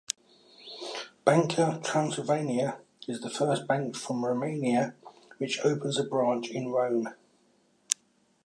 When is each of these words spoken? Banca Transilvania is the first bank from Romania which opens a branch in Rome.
Banca 1.25 1.79
Transilvania 1.83 2.79
is 3.07 3.21
the 3.21 3.29
first 3.29 3.67
bank 3.67 3.95
from 3.95 4.25
Romania 4.25 4.95
which 5.37 5.59
opens 5.63 5.99
a 5.99 6.03
branch 6.03 6.49
in 6.49 6.69
Rome. 6.69 7.09